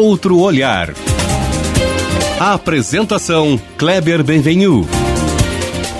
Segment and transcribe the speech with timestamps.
[0.00, 0.94] outro olhar.
[2.40, 4.88] A apresentação Kleber Benvenu.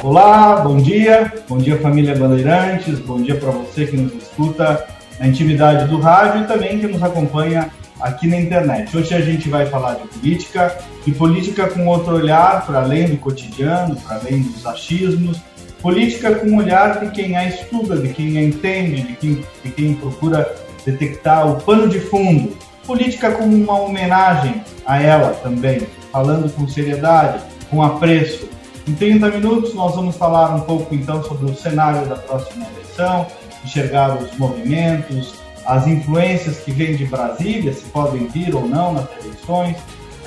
[0.03, 1.31] Olá, bom dia.
[1.47, 2.99] Bom dia família Bandeirantes.
[3.01, 4.87] Bom dia para você que nos escuta
[5.19, 7.71] na intimidade do rádio e também que nos acompanha
[8.01, 8.97] aqui na internet.
[8.97, 13.19] Hoje a gente vai falar de política e política com outro olhar para além do
[13.19, 15.39] cotidiano, para além dos achismos.
[15.83, 19.71] Política com o olhar de quem a estuda, de quem a entende, de quem, de
[19.73, 20.51] quem procura
[20.87, 22.57] detectar o pano de fundo.
[22.91, 27.41] Política como uma homenagem a ela também, falando com seriedade,
[27.71, 28.49] com apreço.
[28.85, 33.29] Em 30 minutos nós vamos falar um pouco então sobre o cenário da próxima eleição,
[33.65, 39.07] enxergar os movimentos, as influências que vêm de Brasília, se podem vir ou não nas
[39.21, 39.77] eleições,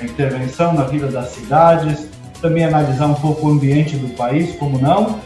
[0.00, 2.08] a intervenção na vida das cidades,
[2.40, 5.20] também analisar um pouco o ambiente do país, como não.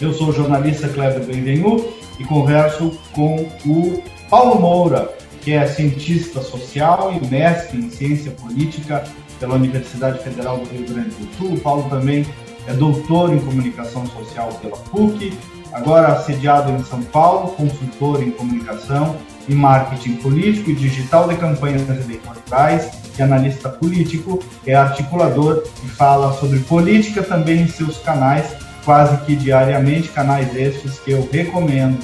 [0.00, 6.40] Eu sou o jornalista Kleber Benvenu e converso com o Paulo Moura, que é cientista
[6.40, 9.04] social e mestre em ciência política
[9.38, 11.54] pela Universidade Federal do Rio Grande do Sul.
[11.54, 12.24] O Paulo também
[12.66, 15.36] é doutor em comunicação social pela PUC,
[15.72, 19.16] agora sediado em São Paulo, consultor em comunicação
[19.48, 26.32] e marketing político e digital de campanhas eleitorais e analista político, é articulador e fala
[26.34, 28.46] sobre política também em seus canais,
[28.84, 31.98] quase que diariamente, canais estes que eu recomendo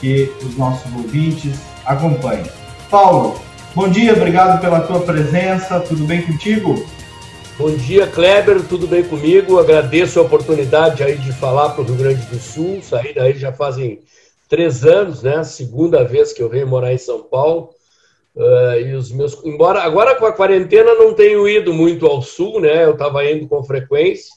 [0.00, 2.59] que os nossos ouvintes acompanhem.
[2.90, 3.40] Paulo,
[3.72, 6.74] bom dia, obrigado pela tua presença, tudo bem contigo?
[7.56, 9.60] Bom dia, Kleber, tudo bem comigo?
[9.60, 13.52] Agradeço a oportunidade aí de falar para o Rio Grande do Sul, saí daí já
[13.52, 14.00] fazem
[14.48, 15.44] três anos, né?
[15.44, 17.70] Segunda vez que eu venho morar em São Paulo.
[18.34, 22.60] Uh, e os meus, embora agora com a quarentena não tenho ido muito ao sul,
[22.60, 22.84] né?
[22.84, 24.34] Eu estava indo com frequência.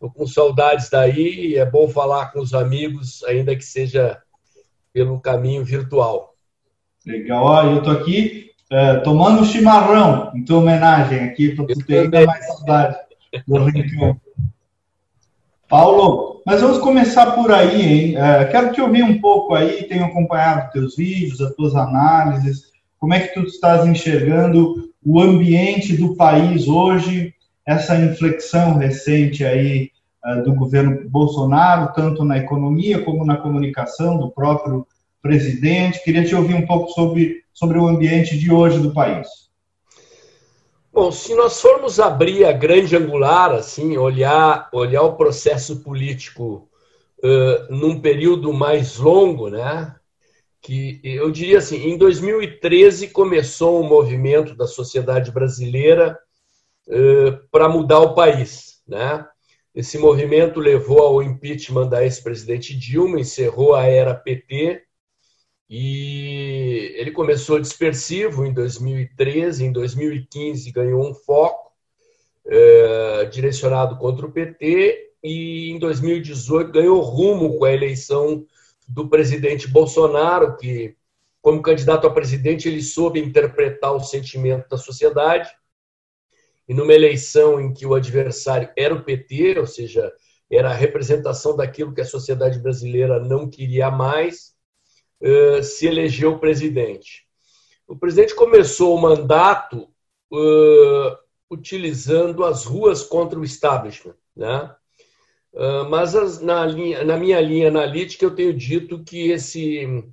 [0.00, 4.20] Tô com saudades daí é bom falar com os amigos, ainda que seja
[4.92, 6.35] pelo caminho virtual.
[7.06, 12.00] Legal, ó, eu tô aqui é, tomando chimarrão em tua homenagem aqui, para tu ter
[12.00, 12.96] ainda mais saudade
[13.46, 14.20] do Rincão.
[15.68, 18.16] Paulo, mas vamos começar por aí, hein?
[18.16, 23.14] É, quero te ouvir um pouco aí, tenho acompanhado teus vídeos, as tuas análises, como
[23.14, 27.32] é que tu estás enxergando o ambiente do país hoje,
[27.64, 29.90] essa inflexão recente aí
[30.24, 34.84] é, do governo Bolsonaro, tanto na economia como na comunicação do próprio
[35.22, 36.02] presidente.
[36.02, 39.26] Queria te ouvir um pouco sobre, sobre o ambiente de hoje do país.
[40.96, 46.70] Bom, se nós formos abrir a grande angular, assim, olhar, olhar o processo político
[47.18, 49.94] uh, num período mais longo, né?
[50.62, 56.18] Que eu diria assim, em 2013 começou um movimento da sociedade brasileira
[56.88, 59.26] uh, para mudar o país, né?
[59.74, 64.85] Esse movimento levou ao impeachment da ex-presidente Dilma, encerrou a era PT
[65.68, 71.72] e ele começou dispersivo em 2013, em 2015 ganhou um foco
[72.46, 78.46] é, direcionado contra o PT e em 2018 ganhou rumo com a eleição
[78.86, 80.96] do presidente Bolsonaro, que,
[81.42, 85.50] como candidato a presidente, ele soube interpretar o sentimento da sociedade.
[86.68, 90.12] E numa eleição em que o adversário era o PT, ou seja,
[90.50, 94.55] era a representação daquilo que a sociedade brasileira não queria mais,
[95.20, 97.26] uh, se elegeu presidente.
[97.86, 99.88] O presidente começou o mandato
[100.32, 101.16] uh,
[101.50, 104.74] utilizando as ruas contra o establishment, né?
[105.52, 110.04] Uh, mas as, na, linha, na minha linha analítica eu tenho dito que esse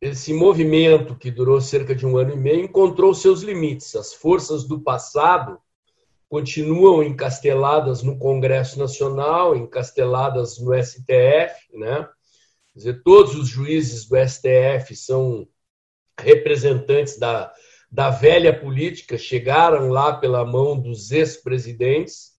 [0.00, 3.94] esse movimento que durou cerca de um ano e meio encontrou seus limites.
[3.94, 5.60] As forças do passado
[6.26, 12.08] continuam encasteladas no Congresso Nacional, encasteladas no STF, né?
[12.74, 15.46] Dizer, todos os juízes do STF são
[16.18, 17.52] representantes da,
[17.90, 22.30] da velha política, chegaram lá pela mão dos ex-presidentes,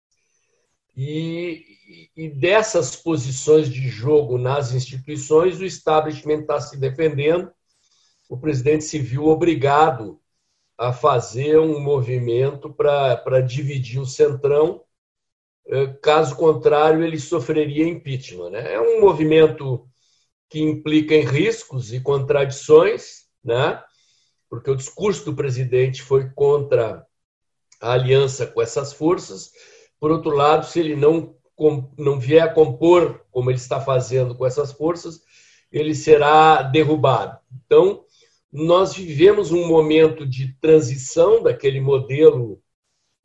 [0.96, 7.52] e, e dessas posições de jogo nas instituições, o establishment está se defendendo.
[8.30, 10.20] O presidente se viu obrigado
[10.78, 14.84] a fazer um movimento para dividir o centrão,
[15.68, 18.50] eh, caso contrário, ele sofreria impeachment.
[18.50, 18.74] Né?
[18.74, 19.88] É um movimento
[20.52, 23.82] que implica em riscos e contradições, né?
[24.50, 27.08] porque o discurso do presidente foi contra
[27.80, 29.52] a aliança com essas forças.
[29.98, 31.34] Por outro lado, se ele não,
[31.98, 35.22] não vier a compor como ele está fazendo com essas forças,
[35.72, 37.40] ele será derrubado.
[37.66, 38.04] Então,
[38.52, 42.62] nós vivemos um momento de transição daquele modelo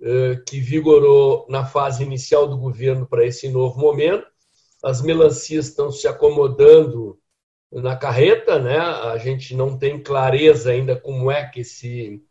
[0.00, 4.35] eh, que vigorou na fase inicial do governo para esse novo momento
[4.86, 7.18] as melancias estão se acomodando
[7.72, 8.78] na carreta, né?
[8.78, 12.22] A gente não tem clareza ainda como é que esse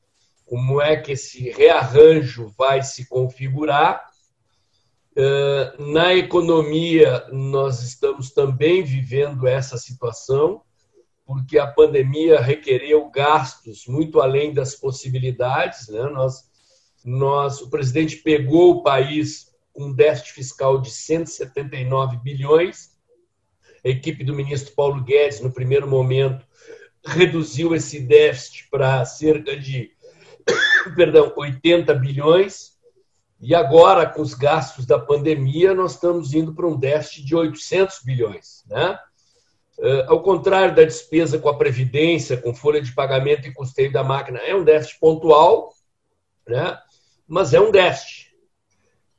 [0.46, 4.10] como é que esse rearranjo vai se configurar.
[5.80, 10.62] Na economia, nós estamos também vivendo essa situação,
[11.26, 15.90] porque a pandemia requereu gastos muito além das possibilidades.
[15.90, 16.04] Né?
[16.04, 16.44] Nós,
[17.04, 22.96] nós, o presidente pegou o país com um déficit fiscal de 179 bilhões.
[23.86, 26.48] A equipe do ministro Paulo Guedes, no primeiro momento,
[27.06, 29.92] reduziu esse déficit para cerca de
[30.96, 32.74] perdão, 80 bilhões.
[33.40, 38.02] E agora, com os gastos da pandemia, nós estamos indo para um déficit de 800
[38.04, 38.64] bilhões.
[38.68, 38.98] Né?
[39.78, 44.04] Uh, ao contrário da despesa com a Previdência, com folha de pagamento e custeio da
[44.06, 45.74] máquina, é um déficit pontual,
[46.48, 46.80] né?
[47.28, 48.25] mas é um déficit.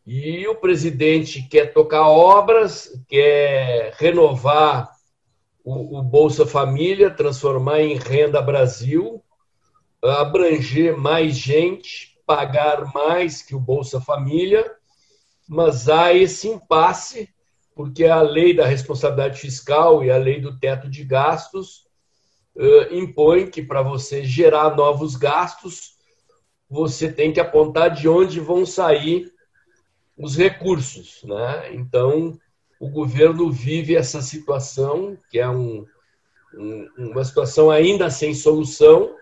[0.07, 4.93] E o presidente quer tocar obras, quer renovar
[5.65, 9.21] o, o Bolsa Família, transformar em Renda Brasil,
[10.01, 14.73] abranger mais gente, pagar mais que o Bolsa Família,
[15.49, 17.29] mas há esse impasse,
[17.75, 21.85] porque a lei da responsabilidade fiscal e a lei do teto de gastos
[22.55, 25.97] uh, impõe que para você gerar novos gastos,
[26.71, 29.35] você tem que apontar de onde vão sair
[30.17, 31.23] os recursos.
[31.25, 31.75] Né?
[31.75, 32.39] Então,
[32.81, 35.85] o governo vive essa situação, que é um,
[36.55, 39.15] um, uma situação ainda sem solução,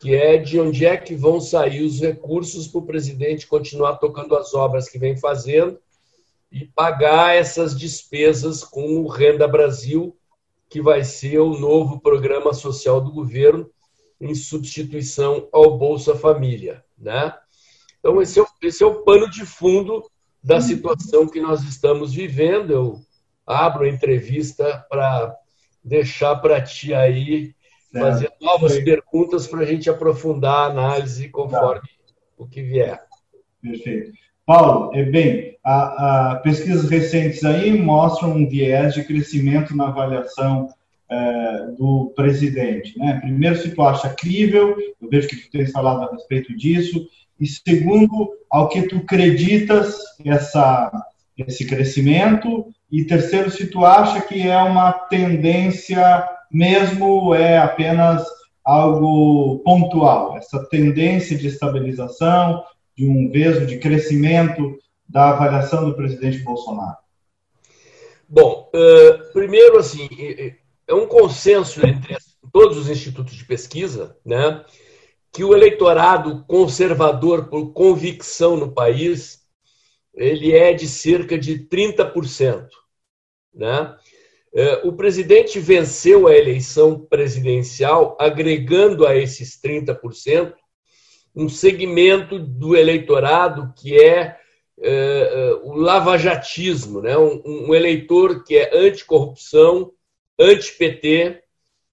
[0.00, 4.36] que é de onde é que vão sair os recursos para o presidente continuar tocando
[4.36, 5.78] as obras que vem fazendo
[6.50, 10.16] e pagar essas despesas com o Renda Brasil,
[10.68, 13.70] que vai ser o novo programa social do governo
[14.20, 17.34] em substituição ao Bolsa Família, né?
[18.02, 20.02] Então esse é o, esse é o pano de fundo
[20.42, 22.72] da situação que nós estamos vivendo.
[22.72, 23.00] Eu
[23.46, 25.36] abro a entrevista para
[25.84, 27.54] deixar para ti aí
[27.92, 28.82] fazer novas Foi.
[28.84, 31.88] perguntas para a gente aprofundar a análise conforme
[32.36, 33.00] o que vier.
[33.62, 34.12] Perfeito.
[34.44, 40.68] Paulo, é bem, a, a, pesquisas recentes aí mostram um viés de crescimento na avaliação
[41.12, 42.98] é, do presidente.
[42.98, 43.18] Né?
[43.20, 47.06] Primeiro, se tu acha crível, eu vejo que tu tens falado a respeito disso,
[47.38, 50.90] e segundo, ao que tu acreditas essa,
[51.36, 58.24] esse crescimento, e terceiro, se tu acha que é uma tendência mesmo é apenas
[58.64, 62.62] algo pontual, essa tendência de estabilização,
[62.96, 64.78] de um veso de crescimento
[65.08, 66.96] da avaliação do presidente Bolsonaro?
[68.28, 70.08] Bom, uh, primeiro, assim,
[70.92, 72.16] é um consenso entre
[72.52, 74.64] todos os institutos de pesquisa, né,
[75.32, 79.40] que o eleitorado conservador por convicção no país
[80.14, 82.68] ele é de cerca de 30%,
[83.54, 83.96] né?
[84.54, 90.52] É, o presidente venceu a eleição presidencial, agregando a esses 30%
[91.34, 94.36] um segmento do eleitorado que é,
[94.78, 97.16] é, é o lavajatismo, né?
[97.16, 99.90] Um, um, eleitor que é anticorrupção,
[100.38, 101.42] anti-PT,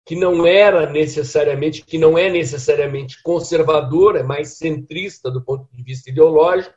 [0.06, 5.84] que não era necessariamente, que não é necessariamente conservador, é mais centrista do ponto de
[5.84, 6.74] vista ideológico,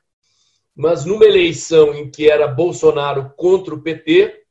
[0.74, 4.42] mas numa eleição em que era Bolsonaro contra o PT,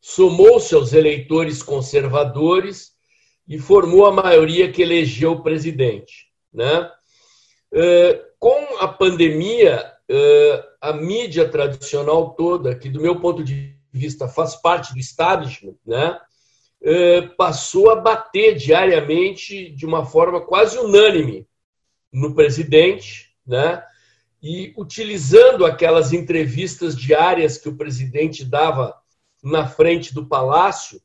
[0.00, 2.92] somou-se aos eleitores conservadores
[3.48, 6.28] e formou a maioria que elegeu o presidente.
[6.52, 6.90] Né?
[7.72, 14.28] É, com a pandemia, é, a mídia tradicional toda, que do meu ponto de vista
[14.28, 16.18] faz parte do establishment, né?
[16.84, 21.46] É, passou a bater diariamente de uma forma quase unânime
[22.12, 23.84] no presidente, né?
[24.42, 28.94] e utilizando aquelas entrevistas diárias que o presidente dava
[29.42, 31.00] na frente do palácio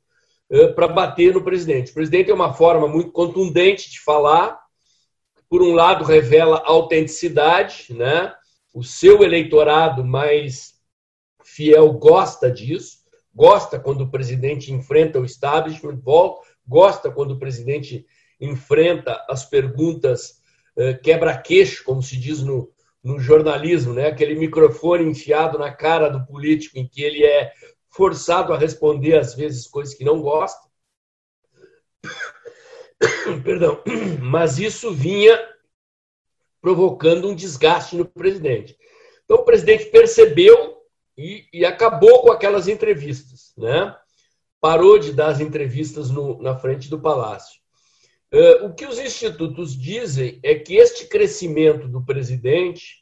[0.49, 1.91] eh, para bater no presidente.
[1.91, 4.59] O presidente é uma forma muito contundente de falar.
[5.47, 8.33] Por um lado, revela autenticidade, né?
[8.73, 10.73] O seu eleitorado mais
[11.57, 12.99] fiel gosta disso,
[13.33, 15.99] gosta quando o presidente enfrenta o establishment,
[16.67, 18.05] gosta quando o presidente
[18.39, 20.39] enfrenta as perguntas
[20.77, 22.71] eh, quebra-queixo, como se diz no,
[23.03, 24.05] no jornalismo, né?
[24.05, 27.51] aquele microfone enfiado na cara do político em que ele é
[27.89, 30.69] forçado a responder às vezes coisas que não gosta.
[33.43, 33.81] Perdão,
[34.21, 35.35] mas isso vinha
[36.61, 38.77] provocando um desgaste no presidente.
[39.25, 40.76] Então o presidente percebeu
[41.17, 43.95] e, e acabou com aquelas entrevistas, né?
[44.61, 47.59] Parou de dar as entrevistas no, na frente do palácio.
[48.31, 52.97] Uh, o que os institutos dizem é que este crescimento do presidente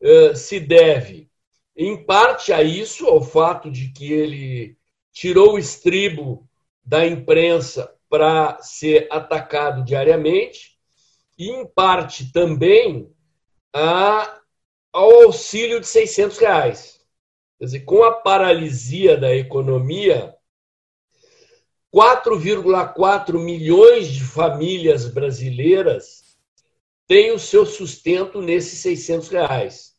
[0.00, 1.28] uh, se deve
[1.76, 4.76] em parte a isso, ao fato de que ele
[5.12, 6.48] tirou o estribo
[6.84, 10.76] da imprensa para ser atacado diariamente,
[11.38, 13.08] e, em parte, também
[13.72, 14.40] a,
[14.92, 16.97] ao auxílio de 600 reais.
[17.58, 20.32] Quer dizer, com a paralisia da economia,
[21.92, 26.36] 4,4 milhões de famílias brasileiras
[27.06, 29.94] têm o seu sustento nesses 600 reais.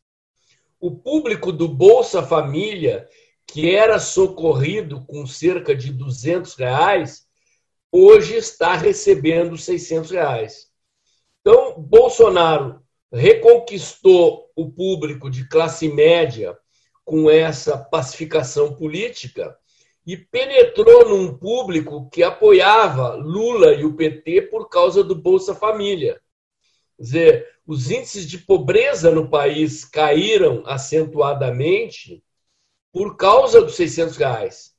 [0.80, 3.10] O público do Bolsa Família,
[3.46, 7.28] que era socorrido com cerca de 200 reais,
[7.92, 10.68] hoje está recebendo 600 reais.
[11.42, 16.56] Então, Bolsonaro reconquistou o público de classe média
[17.10, 19.58] com essa pacificação política
[20.06, 26.22] e penetrou num público que apoiava Lula e o PT por causa do Bolsa Família.
[26.96, 32.24] Quer dizer, os índices de pobreza no país caíram acentuadamente
[32.94, 34.76] por causa dos 600 reais.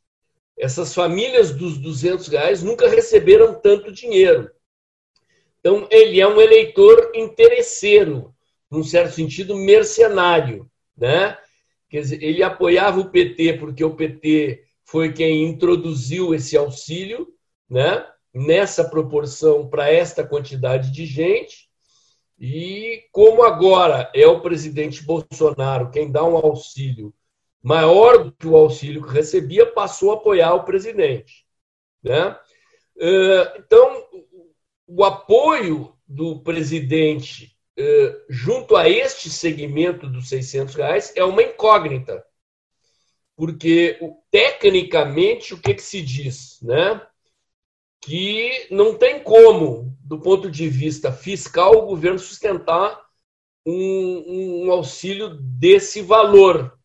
[0.57, 4.49] Essas famílias dos 200 reais nunca receberam tanto dinheiro.
[5.59, 8.33] Então, ele é um eleitor interesseiro,
[8.71, 10.71] num certo sentido, mercenário.
[10.97, 11.37] Né?
[11.91, 17.29] Quer dizer, ele apoiava o PT porque o PT foi quem introduziu esse auxílio
[17.69, 18.07] né?
[18.33, 21.69] nessa proporção para esta quantidade de gente.
[22.39, 27.13] E como agora é o presidente Bolsonaro quem dá um auxílio
[27.63, 31.45] maior do que o auxílio que recebia, passou a apoiar o presidente.
[32.03, 32.35] Né?
[33.59, 34.07] Então,
[34.87, 37.55] o apoio do presidente
[38.29, 42.25] junto a este segmento dos 600 reais é uma incógnita.
[43.37, 43.99] Porque,
[44.31, 46.59] tecnicamente, o que, que se diz?
[46.63, 47.01] Né?
[48.01, 52.99] que não tem como, do ponto de vista fiscal, o governo sustentar
[53.65, 56.79] um, um auxílio desse valor.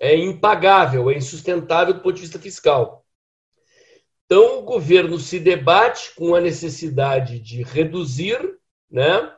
[0.00, 3.06] É impagável, é insustentável do ponto de vista fiscal.
[4.26, 8.58] Então, o governo se debate com a necessidade de reduzir,
[8.90, 9.32] né?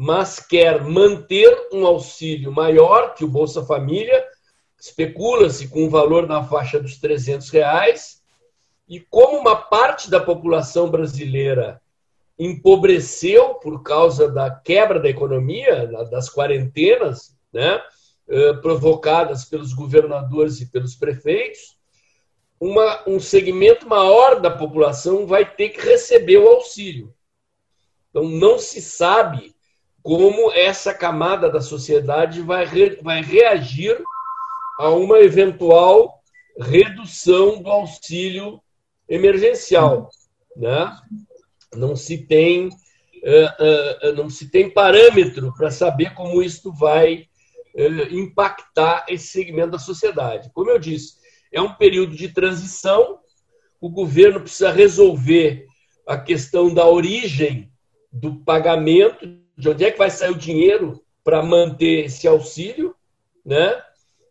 [0.00, 4.24] Mas quer manter um auxílio maior que o Bolsa Família,
[4.78, 8.22] especula-se com um valor na faixa dos 300 reais,
[8.88, 11.82] e como uma parte da população brasileira
[12.38, 17.82] empobreceu por causa da quebra da economia, das quarentenas, né,
[18.28, 21.76] eh, provocadas pelos governadores e pelos prefeitos,
[22.60, 27.12] uma, um segmento maior da população vai ter que receber o auxílio.
[28.10, 29.57] Então, não se sabe
[30.08, 34.02] como essa camada da sociedade vai, re, vai reagir
[34.80, 36.22] a uma eventual
[36.58, 38.58] redução do auxílio
[39.06, 40.08] emergencial,
[40.56, 40.96] né?
[41.74, 47.26] Não se tem uh, uh, não se tem parâmetro para saber como isso vai
[47.74, 50.50] uh, impactar esse segmento da sociedade.
[50.54, 51.18] Como eu disse,
[51.52, 53.18] é um período de transição.
[53.78, 55.66] O governo precisa resolver
[56.06, 57.70] a questão da origem
[58.10, 62.94] do pagamento, de onde é que vai sair o dinheiro para manter esse auxílio,
[63.44, 63.82] né?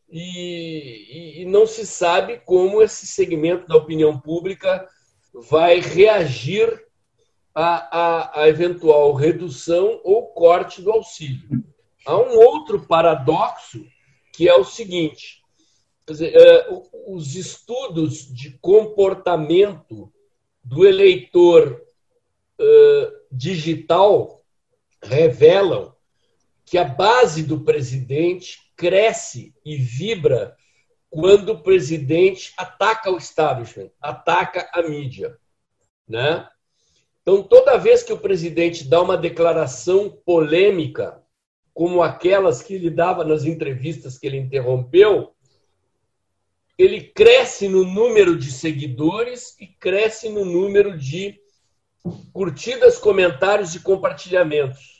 [0.09, 4.87] e, e, não se sabe como esse segmento da opinião pública
[5.33, 6.85] vai reagir
[7.53, 11.63] à, eventual redução ou corte do auxílio.
[12.05, 13.83] Há um outro paradoxo
[14.33, 15.43] que é o seguinte:
[16.07, 16.67] dizer, é,
[17.07, 20.11] os estudos de comportamento
[20.63, 21.81] do eleitor
[22.59, 24.36] uh, digital
[25.07, 25.93] revelam
[26.65, 30.55] que a base do presidente cresce e vibra
[31.09, 35.37] quando o presidente ataca o establishment, ataca a mídia,
[36.07, 36.47] né?
[37.21, 41.21] Então, toda vez que o presidente dá uma declaração polêmica,
[41.73, 45.33] como aquelas que ele dava nas entrevistas que ele interrompeu,
[46.77, 51.39] ele cresce no número de seguidores e cresce no número de
[52.31, 54.96] curtidas, comentários e compartilhamentos.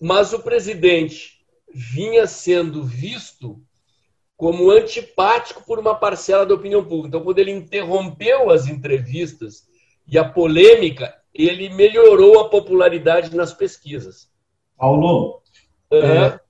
[0.00, 1.38] Mas o presidente
[1.72, 3.60] vinha sendo visto
[4.36, 7.08] como antipático por uma parcela da opinião pública.
[7.08, 9.66] Então, quando ele interrompeu as entrevistas
[10.06, 14.30] e a polêmica, ele melhorou a popularidade nas pesquisas.
[14.76, 15.42] Paulo,
[15.90, 15.98] uhum.
[15.98, 16.40] é,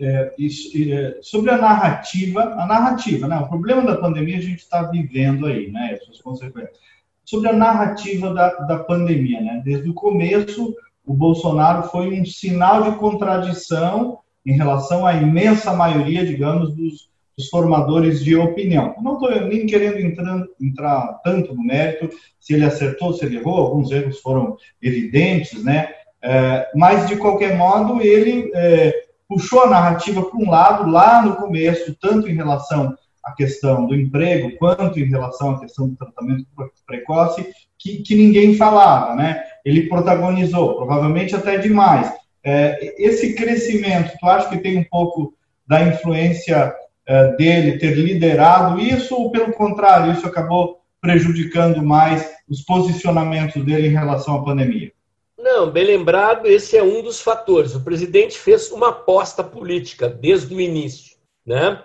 [0.00, 3.38] é, é, sobre a narrativa, a narrativa, né?
[3.38, 5.92] o problema da pandemia a gente está vivendo aí, né?
[5.94, 6.76] Essas consequências.
[7.24, 9.62] Sobre a narrativa da, da pandemia, né?
[9.64, 10.74] Desde o começo,
[11.06, 17.08] o Bolsonaro foi um sinal de contradição em relação à imensa maioria, digamos, dos,
[17.38, 18.94] dos formadores de opinião.
[19.00, 22.10] Não estou nem querendo entrar, entrar tanto no mérito,
[22.40, 25.90] se ele acertou, se ele errou, alguns erros foram evidentes, né?
[26.22, 28.92] É, mas, de qualquer modo, ele é,
[29.28, 33.94] puxou a narrativa para um lado, lá no começo, tanto em relação à questão do
[33.94, 36.46] emprego, quanto em relação à questão do tratamento
[36.86, 37.46] precoce,
[37.78, 39.42] que, que ninguém falava, né?
[39.66, 42.08] Ele protagonizou, provavelmente até demais.
[42.44, 45.34] É, esse crescimento, tu acha que tem um pouco
[45.66, 46.72] da influência
[47.04, 53.88] é, dele ter liderado isso, ou pelo contrário, isso acabou prejudicando mais os posicionamentos dele
[53.88, 54.92] em relação à pandemia?
[55.36, 57.74] Não, bem lembrado, esse é um dos fatores.
[57.74, 61.82] O presidente fez uma aposta política desde o início, né?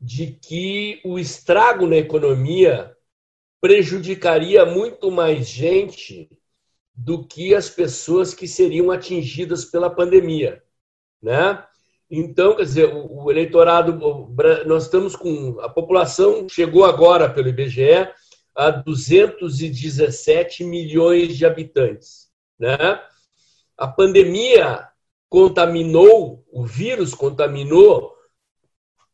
[0.00, 2.92] De que o estrago na economia
[3.60, 6.28] prejudicaria muito mais gente
[6.96, 10.62] do que as pessoas que seriam atingidas pela pandemia,
[11.22, 11.62] né?
[12.10, 13.98] Então, quer dizer, o, eleitorado,
[14.64, 18.08] nós estamos com a população chegou agora pelo IBGE
[18.54, 23.02] a 217 milhões de habitantes, né?
[23.76, 24.88] A pandemia
[25.28, 28.14] contaminou, o vírus contaminou,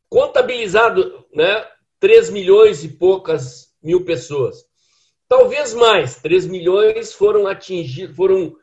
[0.09, 1.67] contabilizado, né?
[1.99, 4.65] 3 milhões e poucas mil pessoas.
[5.33, 8.55] Talvez mais, 3 milhões foram atingidos, foram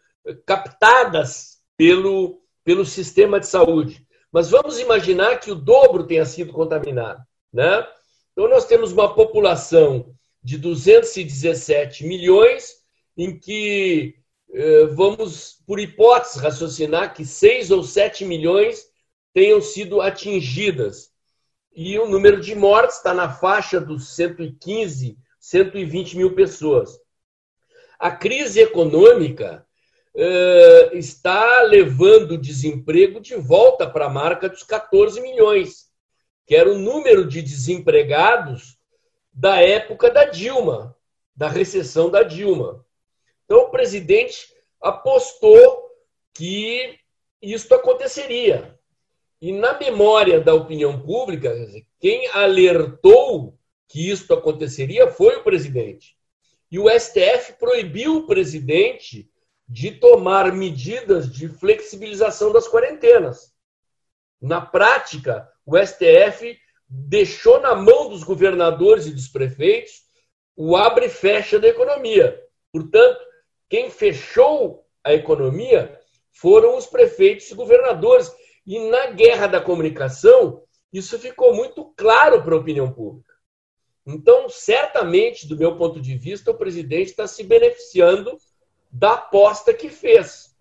[0.45, 4.05] captadas pelo, pelo sistema de saúde.
[4.31, 7.23] Mas vamos imaginar que o dobro tenha sido contaminado.
[7.51, 7.87] Né?
[8.31, 12.75] Então, nós temos uma população de 217 milhões,
[13.17, 14.13] em que
[14.53, 18.85] eh, vamos, por hipótese, raciocinar que 6 ou 7 milhões
[19.33, 21.09] tenham sido atingidas.
[21.75, 25.17] E o número de mortes está na faixa dos 115,
[25.49, 26.99] 120 mil pessoas.
[27.97, 29.65] A crise econômica
[30.15, 35.89] uh, está levando o desemprego de volta para a marca dos 14 milhões,
[36.45, 38.77] que era o número de desempregados
[39.33, 40.95] da época da Dilma,
[41.35, 42.85] da recessão da Dilma.
[43.45, 45.89] Então, o presidente apostou
[46.31, 46.95] que
[47.41, 48.77] isso aconteceria.
[49.41, 51.55] E na memória da opinião pública,
[51.99, 53.58] quem alertou
[53.89, 56.15] que isso aconteceria foi o presidente.
[56.71, 59.29] E o STF proibiu o presidente
[59.67, 63.51] de tomar medidas de flexibilização das quarentenas.
[64.39, 70.03] Na prática, o STF deixou na mão dos governadores e dos prefeitos
[70.55, 72.39] o abre e fecha da economia.
[72.71, 73.19] Portanto,
[73.67, 75.99] quem fechou a economia
[76.31, 78.31] foram os prefeitos e governadores.
[78.65, 83.28] E na guerra da comunicação, isso ficou muito claro para a opinião pública.
[84.05, 88.37] Então, certamente, do meu ponto de vista, o presidente está se beneficiando
[88.91, 90.55] da aposta que fez.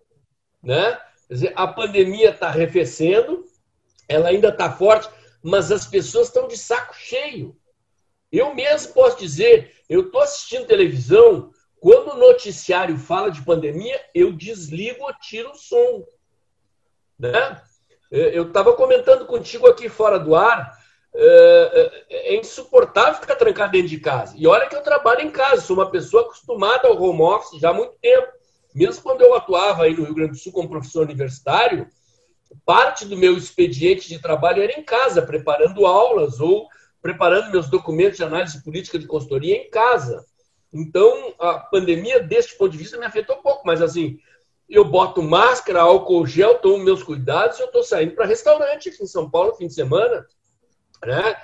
[0.61, 0.99] Né?
[1.29, 3.45] Dizer, a pandemia está arrefecendo,
[4.07, 5.09] ela ainda está forte,
[5.41, 7.55] mas as pessoas estão de saco cheio.
[8.31, 14.33] Eu mesmo posso dizer, eu estou assistindo televisão, quando o noticiário fala de pandemia, eu
[14.33, 16.05] desligo ou tiro o som.
[17.17, 17.61] Né?
[18.11, 20.77] Eu estava comentando contigo aqui fora do ar,
[21.15, 24.35] é, é, é insuportável ficar trancado dentro de casa.
[24.37, 27.69] E olha que eu trabalho em casa, sou uma pessoa acostumada ao home office já
[27.69, 28.27] há muito tempo.
[28.73, 31.87] Mesmo quando eu atuava aí no Rio Grande do Sul como professor universitário,
[32.65, 36.67] parte do meu expediente de trabalho era em casa, preparando aulas ou
[37.01, 40.23] preparando meus documentos de análise política de consultoria em casa.
[40.71, 44.19] Então, a pandemia, deste ponto de vista, me afetou pouco, mas assim,
[44.69, 49.03] eu boto máscara, álcool gel, tomo meus cuidados e eu estou saindo para restaurante aqui
[49.03, 50.25] em São Paulo, fim de semana.
[51.05, 51.35] Né?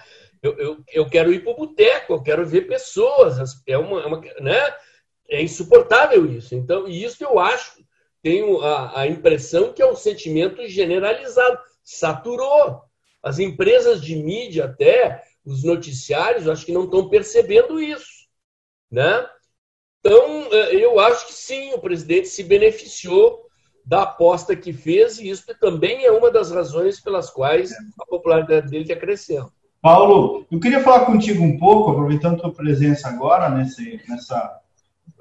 [0.41, 3.37] Eu, eu, eu quero ir para o boteco, eu quero ver pessoas.
[3.67, 4.75] É, uma, é, uma, né?
[5.29, 6.55] é insuportável isso.
[6.55, 7.83] Então, e isso eu acho,
[8.21, 11.59] tenho a, a impressão que é um sentimento generalizado.
[11.83, 12.81] Saturou.
[13.21, 18.27] As empresas de mídia, até os noticiários, acho que não estão percebendo isso.
[18.91, 19.27] Né?
[19.99, 23.44] Então, é, eu acho que sim, o presidente se beneficiou
[23.85, 28.69] da aposta que fez, e isso também é uma das razões pelas quais a popularidade
[28.69, 29.51] dele está crescendo.
[29.81, 34.59] Paulo, eu queria falar contigo um pouco, aproveitando a tua presença agora, nesse, nessa,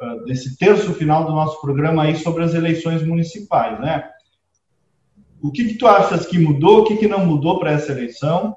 [0.00, 4.08] uh, nesse terço final do nosso programa aí sobre as eleições municipais, né?
[5.42, 8.56] O que, que tu achas que mudou, o que, que não mudou para essa eleição?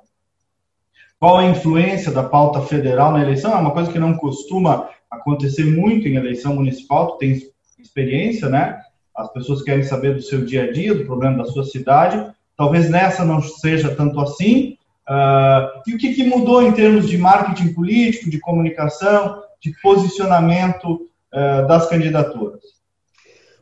[1.20, 3.52] Qual a influência da pauta federal na eleição?
[3.52, 7.44] É uma coisa que não costuma acontecer muito em eleição municipal, tu tens
[7.78, 8.82] experiência, né?
[9.18, 12.32] As pessoas querem saber do seu dia a dia, do problema da sua cidade.
[12.56, 14.78] Talvez nessa não seja tanto assim.
[15.10, 21.10] Uh, e o que, que, mudou em termos de marketing político, de comunicação, de posicionamento
[21.34, 22.62] uh, das candidaturas?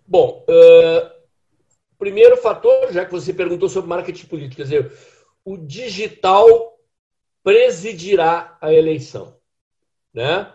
[0.06, 1.10] Bom, uh,
[1.98, 4.92] primeiro fator, já que você perguntou sobre marketing político, quer dizer,
[5.46, 6.74] o digital
[7.44, 9.36] presidirá a eleição.
[10.14, 10.48] Né?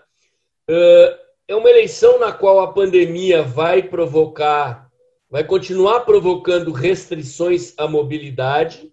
[1.46, 4.89] é uma eleição na qual a pandemia vai provocar
[5.30, 8.92] vai continuar provocando restrições à mobilidade.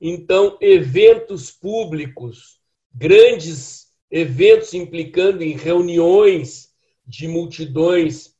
[0.00, 2.58] Então, eventos públicos,
[2.92, 6.70] grandes eventos implicando em reuniões
[7.06, 8.34] de multidões,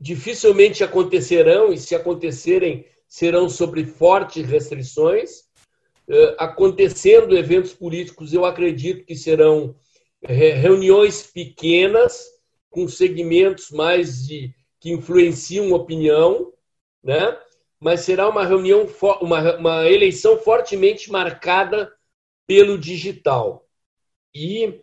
[0.00, 5.40] dificilmente acontecerão, e se acontecerem, serão sobre fortes restrições.
[6.08, 9.74] Uh, acontecendo eventos políticos, eu acredito que serão
[10.22, 12.24] reuniões pequenas,
[12.70, 14.54] com segmentos mais de
[14.86, 16.52] que influenciam opinião,
[17.02, 17.36] né?
[17.80, 18.86] mas será uma reunião,
[19.20, 21.92] uma, uma eleição fortemente marcada
[22.46, 23.66] pelo digital.
[24.32, 24.80] E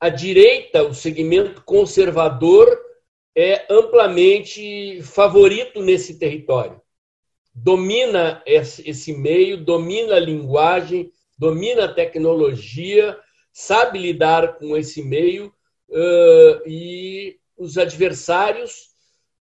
[0.00, 2.66] a direita, o segmento conservador,
[3.36, 6.80] é amplamente favorito nesse território.
[7.54, 13.18] Domina esse meio, domina a linguagem, domina a tecnologia,
[13.52, 15.52] sabe lidar com esse meio
[16.66, 18.91] e os adversários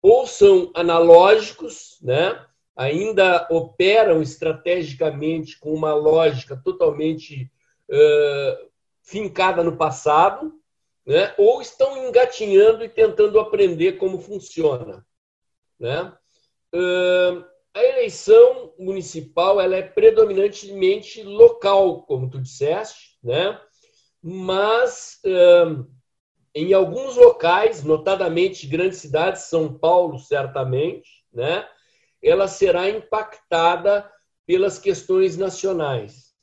[0.02, 2.46] ou são analógicos, né?
[2.80, 7.52] ainda operam estrategicamente com uma lógica totalmente
[7.90, 8.70] uh,
[9.04, 10.54] fincada no passado,
[11.06, 11.34] né?
[11.38, 15.06] ou estão engatinhando e tentando aprender como funciona.
[15.78, 16.14] Né?
[16.74, 23.60] Uh, a eleição municipal ela é predominantemente local, como tu disseste, né?
[24.24, 25.86] mas uh,
[26.54, 31.68] em alguns locais, notadamente grandes cidades, São Paulo certamente, né?
[32.22, 34.10] ela será impactada
[34.46, 36.34] pelas questões nacionais.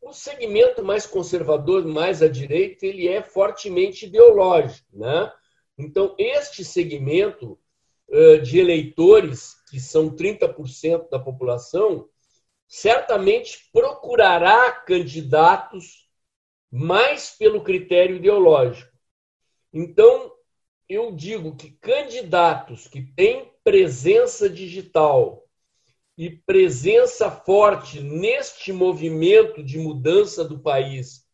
[0.00, 5.32] O segmento mais conservador, mais à direita, ele é fortemente ideológico, né?
[5.78, 7.58] Então, este segmento
[8.42, 12.08] de eleitores, que são 30% da população,
[12.68, 16.08] certamente procurará candidatos
[16.70, 18.91] mais pelo critério ideológico.
[19.72, 20.32] Então,
[20.88, 25.48] eu digo que candidatos que têm presença digital
[26.18, 31.26] e presença forte neste movimento de mudança do país,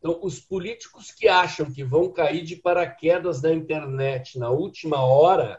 [0.00, 5.58] Então, os políticos que acham que vão cair de paraquedas na internet na última hora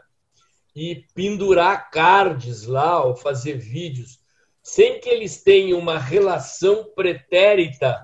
[0.74, 4.18] e pendurar cards lá ou fazer vídeos,
[4.60, 7.96] sem que eles tenham uma relação pretérita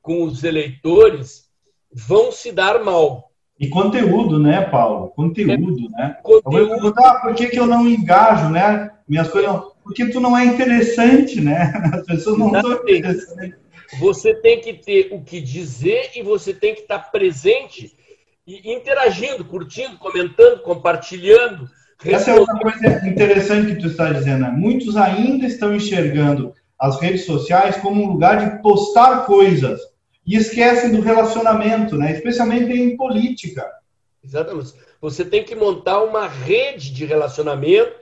[0.00, 1.50] com os eleitores,
[1.92, 3.32] vão se dar mal.
[3.58, 5.08] E conteúdo, né, Paulo?
[5.08, 6.18] Conteúdo, é, né?
[6.22, 6.58] Conteúdo.
[6.58, 8.90] Eu vou perguntar por que, que eu não engajo, né?
[9.08, 9.60] Minhas coisas.
[9.82, 11.72] Porque tu não é interessante, né?
[11.94, 12.84] As pessoas não Exatamente.
[12.84, 13.63] são interessantes.
[13.98, 17.94] Você tem que ter o que dizer e você tem que estar presente
[18.46, 21.68] e interagindo, curtindo, comentando, compartilhando.
[22.04, 24.42] Essa é outra coisa interessante que tu está dizendo.
[24.42, 24.50] Né?
[24.50, 29.80] Muitos ainda estão enxergando as redes sociais como um lugar de postar coisas
[30.26, 32.12] e esquecem do relacionamento, né?
[32.12, 33.70] especialmente em política.
[34.22, 34.74] Exatamente.
[35.00, 37.92] Você tem que montar uma rede de relacionamento.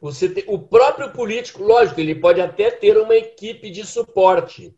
[0.00, 0.44] Você tem...
[0.46, 4.74] O próprio político, lógico, ele pode até ter uma equipe de suporte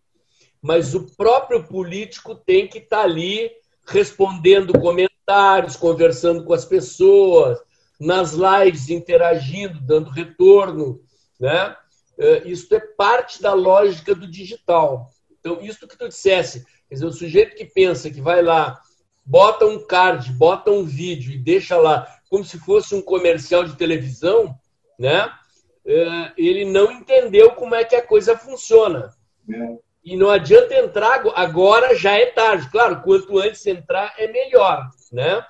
[0.63, 3.51] mas o próprio político tem que estar tá ali
[3.87, 7.59] respondendo comentários, conversando com as pessoas,
[7.99, 11.01] nas lives interagindo, dando retorno,
[11.41, 11.77] né?
[12.19, 15.11] É, isso é parte da lógica do digital.
[15.39, 18.81] Então, isso que tu dissesse, quer dizer, o sujeito que pensa que vai lá,
[19.25, 23.77] bota um card, bota um vídeo e deixa lá como se fosse um comercial de
[23.77, 24.55] televisão,
[24.99, 25.31] né?
[25.87, 29.15] É, ele não entendeu como é que a coisa funciona.
[29.51, 29.88] É.
[30.09, 32.71] E não adianta entrar agora, já é tarde.
[32.71, 35.45] Claro, quanto antes entrar é melhor, né?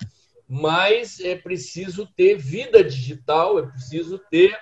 [0.47, 4.53] Mas é preciso ter vida digital, é preciso ter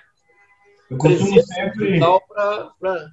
[0.89, 2.69] eu costumo sempre digital para.
[2.79, 3.07] Pra...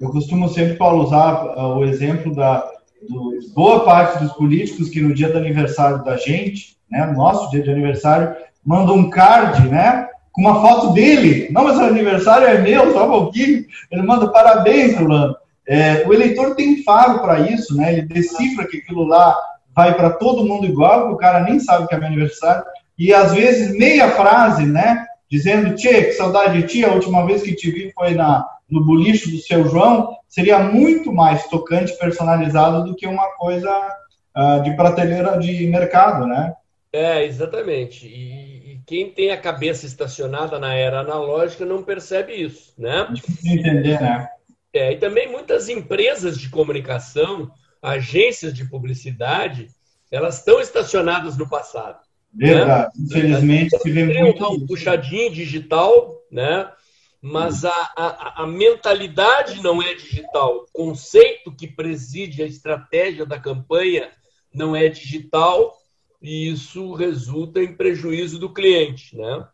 [0.00, 2.64] Eu costumo sempre, Paulo, usar uh, o exemplo da
[3.08, 7.50] do, boa parte dos políticos que no dia do aniversário da gente, né, no nosso
[7.50, 10.08] dia de aniversário, mandam um card, né?
[10.32, 11.48] Com uma foto dele.
[11.50, 13.66] Não, mas o aniversário é meu, só um pouquinho.
[13.90, 15.36] Ele manda parabéns, Rolando.
[15.66, 17.92] É, o eleitor tem faro para isso, né?
[17.92, 19.36] Ele decifra que aquilo lá
[19.74, 22.64] vai para todo mundo igual, o cara nem sabe que é meu aniversário,
[22.98, 25.06] e às vezes meia frase, né?
[25.30, 28.84] Dizendo, Tchê, que saudade de ti, a última vez que te vi foi na, no
[28.84, 33.70] bolicho do seu João, seria muito mais tocante, personalizado do que uma coisa
[34.36, 36.54] uh, de prateleira de mercado, né?
[36.92, 38.06] É, exatamente.
[38.06, 43.08] E, e, quem tem a cabeça estacionada na era analógica não percebe isso, né?
[43.12, 44.28] Difícil de entender, né?
[44.76, 49.68] É, e também muitas empresas de comunicação, agências de publicidade,
[50.10, 52.00] elas estão estacionadas no passado.
[52.32, 52.92] Verdade.
[52.98, 53.04] Né?
[53.06, 56.70] Infelizmente, se vê muito um puxadinho digital, né?
[57.22, 60.58] mas a, a, a, mentalidade não é digital.
[60.58, 64.10] O conceito que preside a estratégia da campanha
[64.52, 65.74] não é digital
[66.20, 69.16] e isso resulta em prejuízo do cliente.
[69.16, 69.46] Né?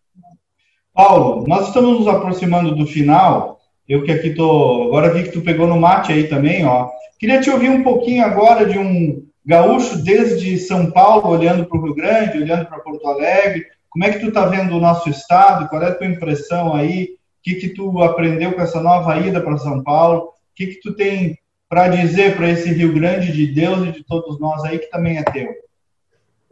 [0.93, 3.62] Paulo, nós estamos nos aproximando do final.
[3.88, 6.88] Eu que aqui tô, agora vi que tu pegou no mate aí também, ó.
[7.18, 11.85] Queria te ouvir um pouquinho agora de um gaúcho desde São Paulo, olhando para o
[11.85, 13.66] Rio Grande, olhando para Porto Alegre.
[13.90, 15.68] Como é que tu está vendo o nosso estado?
[15.68, 17.05] Qual é a tua impressão aí?
[17.05, 20.21] O que, que tu aprendeu com essa nova ida para São Paulo?
[20.21, 24.05] O que, que tu tem para dizer para esse Rio Grande de Deus e de
[24.05, 25.49] todos nós aí que também é teu?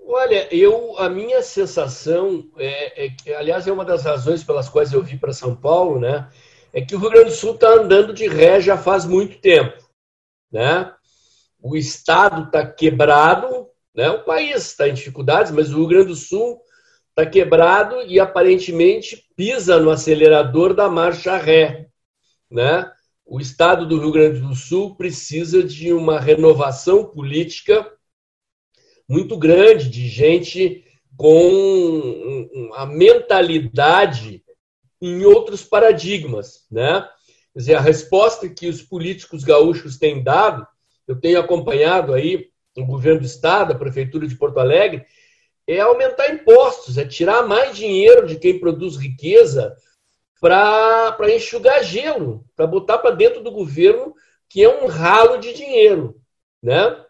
[0.07, 5.03] Olha, eu a minha sensação é, é aliás, é uma das razões pelas quais eu
[5.03, 6.27] vim para São Paulo, né?
[6.73, 9.77] É que o Rio Grande do Sul está andando de ré já faz muito tempo,
[10.51, 10.93] né?
[11.61, 14.09] O estado está quebrado, né?
[14.11, 16.61] O país está em dificuldades, mas o Rio Grande do Sul
[17.09, 21.89] está quebrado e aparentemente pisa no acelerador da marcha ré,
[22.51, 22.91] né?
[23.27, 27.91] O estado do Rio Grande do Sul precisa de uma renovação política
[29.09, 30.85] muito grande de gente
[31.17, 34.43] com a mentalidade
[35.01, 37.09] em outros paradigmas, né?
[37.53, 40.67] Quer dizer, a resposta que os políticos gaúchos têm dado,
[41.07, 45.05] eu tenho acompanhado aí o governo do estado, a prefeitura de Porto Alegre,
[45.67, 49.77] é aumentar impostos, é tirar mais dinheiro de quem produz riqueza
[50.41, 54.15] para enxugar gelo, para botar para dentro do governo
[54.49, 56.21] que é um ralo de dinheiro,
[56.63, 57.05] né?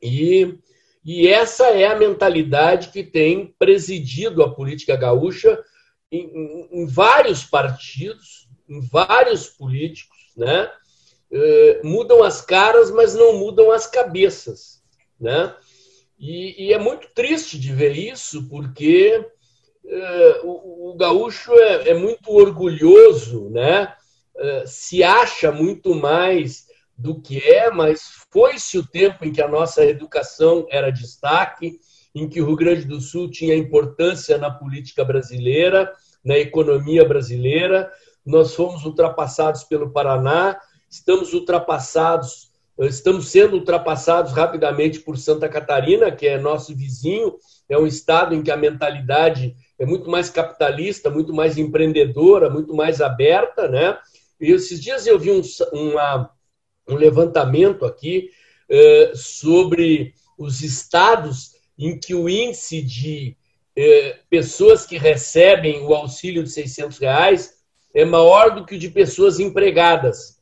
[0.00, 0.58] E
[1.10, 5.58] e essa é a mentalidade que tem presidido a política gaúcha
[6.10, 10.70] em, em, vários partidos, em vários políticos, né?
[11.30, 14.82] Uh, mudam as caras, mas não mudam as cabeças,
[15.20, 15.54] né?
[16.18, 19.16] E, e é muito triste de ver isso, porque
[19.84, 23.94] uh, o, o, gaúcho é, é, muito orgulhoso, né?
[24.34, 26.66] Uh, se acha muito mais
[26.96, 31.78] do que é, mas foi-se o tempo em que a nossa educação era destaque,
[32.20, 35.92] em que o Rio Grande do Sul tinha importância na política brasileira,
[36.24, 37.90] na economia brasileira.
[38.24, 40.58] Nós fomos ultrapassados pelo Paraná,
[40.90, 42.50] estamos ultrapassados,
[42.80, 47.36] estamos sendo ultrapassados rapidamente por Santa Catarina, que é nosso vizinho,
[47.68, 52.74] é um estado em que a mentalidade é muito mais capitalista, muito mais empreendedora, muito
[52.74, 53.96] mais aberta, né?
[54.40, 56.30] E esses dias eu vi um, uma,
[56.88, 58.30] um levantamento aqui
[58.68, 63.36] eh, sobre os estados em que o índice de
[63.76, 67.54] eh, pessoas que recebem o auxílio de 600 reais
[67.94, 70.38] é maior do que o de pessoas empregadas.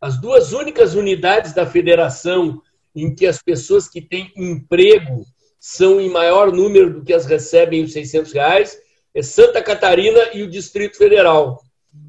[0.00, 2.62] As duas únicas unidades da federação
[2.94, 5.26] em que as pessoas que têm emprego
[5.58, 8.78] são em maior número do que as recebem os 600 reais
[9.14, 11.62] é Santa Catarina e o Distrito Federal,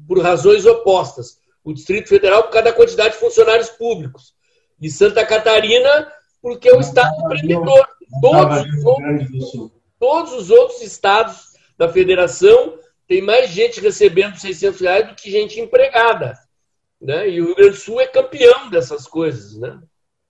[0.08, 4.34] por razões opostas o Distrito Federal por causa da quantidade de funcionários públicos.
[4.80, 7.86] E Santa Catarina, porque é o Estado empreendedor.
[8.20, 12.74] Todos os, outros, todos os outros estados da federação
[13.08, 16.38] têm mais gente recebendo 600 reais do que gente empregada.
[17.00, 17.30] Né?
[17.30, 19.58] E o Rio Grande do Sul é campeão dessas coisas.
[19.58, 19.78] Né?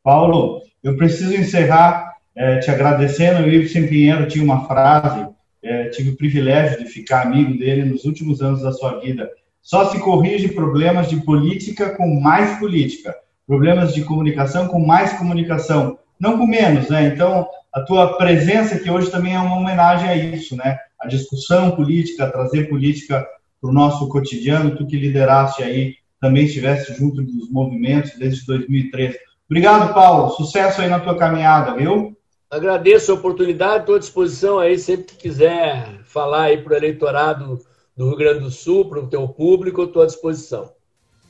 [0.03, 3.45] Paulo, eu preciso encerrar é, te agradecendo.
[3.45, 5.29] O Ibsen Pinheiro tinha uma frase,
[5.63, 9.31] é, tive o privilégio de ficar amigo dele nos últimos anos da sua vida
[9.63, 13.15] só se corrige problemas de política com mais política,
[13.47, 17.07] problemas de comunicação com mais comunicação, não com menos, né?
[17.07, 20.79] Então, a tua presença aqui hoje também é uma homenagem a isso, né?
[21.01, 23.27] A discussão política, trazer política
[23.61, 29.19] para o nosso cotidiano, tu que lideraste aí, também estivesse junto dos movimentos desde 2013.
[29.51, 30.31] Obrigado, Paulo.
[30.31, 32.17] Sucesso aí na tua caminhada, viu?
[32.49, 37.59] Agradeço a oportunidade, estou à disposição aí sempre que quiser falar aí para o eleitorado
[37.97, 40.71] do Rio Grande do Sul, para o teu público, estou à disposição.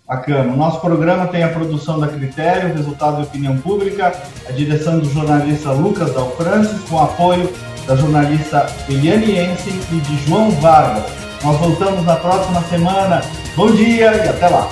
[0.06, 0.52] Bacana.
[0.52, 4.12] O nosso programa tem a produção da Critério, o resultado de opinião pública,
[4.48, 7.50] a direção do jornalista Lucas Dalfrancis, com apoio
[7.86, 11.04] da jornalista Eliane Ensen e de João Vargas.
[11.42, 13.20] Nós voltamos na próxima semana.
[13.56, 14.68] Bom dia e até lá.